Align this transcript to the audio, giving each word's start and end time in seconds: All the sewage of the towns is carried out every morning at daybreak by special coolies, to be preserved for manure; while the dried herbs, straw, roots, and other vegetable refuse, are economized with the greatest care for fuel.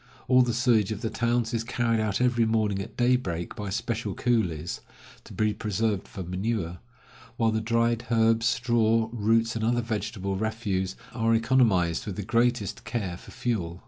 All 0.27 0.41
the 0.41 0.51
sewage 0.51 0.91
of 0.91 1.01
the 1.01 1.11
towns 1.11 1.53
is 1.53 1.63
carried 1.63 1.99
out 1.99 2.19
every 2.19 2.43
morning 2.47 2.81
at 2.81 2.97
daybreak 2.97 3.55
by 3.55 3.69
special 3.69 4.15
coolies, 4.15 4.81
to 5.25 5.31
be 5.31 5.53
preserved 5.53 6.07
for 6.07 6.23
manure; 6.23 6.79
while 7.37 7.51
the 7.51 7.61
dried 7.61 8.05
herbs, 8.09 8.47
straw, 8.47 9.09
roots, 9.13 9.55
and 9.55 9.63
other 9.63 9.81
vegetable 9.83 10.35
refuse, 10.37 10.95
are 11.13 11.35
economized 11.35 12.07
with 12.07 12.15
the 12.15 12.23
greatest 12.23 12.83
care 12.83 13.15
for 13.15 13.29
fuel. 13.29 13.79